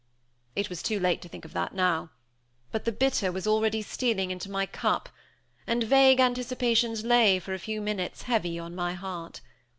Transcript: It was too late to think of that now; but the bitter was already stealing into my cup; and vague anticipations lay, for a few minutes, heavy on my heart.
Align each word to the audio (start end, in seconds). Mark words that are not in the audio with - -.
It 0.55 0.67
was 0.67 0.81
too 0.81 0.99
late 0.99 1.21
to 1.21 1.29
think 1.29 1.45
of 1.45 1.53
that 1.53 1.75
now; 1.75 2.09
but 2.71 2.85
the 2.85 2.91
bitter 2.91 3.31
was 3.31 3.45
already 3.45 3.83
stealing 3.83 4.31
into 4.31 4.49
my 4.49 4.65
cup; 4.65 5.09
and 5.67 5.83
vague 5.83 6.19
anticipations 6.19 7.05
lay, 7.05 7.37
for 7.37 7.53
a 7.53 7.59
few 7.59 7.81
minutes, 7.81 8.23
heavy 8.23 8.57
on 8.57 8.73
my 8.73 8.95
heart. 8.95 9.41